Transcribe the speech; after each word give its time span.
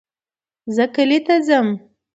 زه 0.75 0.85
کلي 0.95 1.19
ته 1.25 1.35
ځم 1.47 1.67